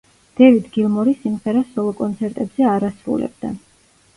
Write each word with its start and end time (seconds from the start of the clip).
დევიდ 0.37 0.69
გილმორი 0.77 1.13
სიმღერას 1.17 1.69
სოლო 1.75 1.93
კონცერტებზე 2.01 2.67
არ 2.73 2.89
ასრულებდა. 2.89 3.53